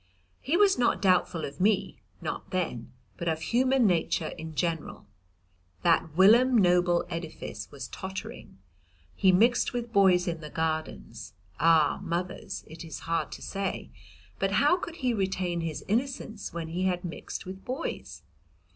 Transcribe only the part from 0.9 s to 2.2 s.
doubtful of me,